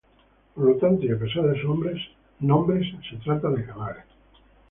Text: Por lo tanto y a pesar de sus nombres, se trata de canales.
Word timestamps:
Por 0.55 0.65
lo 0.65 0.77
tanto 0.77 1.05
y 1.05 1.11
a 1.11 1.19
pesar 1.19 1.43
de 1.43 1.61
sus 1.61 1.77
nombres, 2.49 2.87
se 3.07 3.17
trata 3.17 3.49
de 3.51 3.65
canales. 3.67 4.05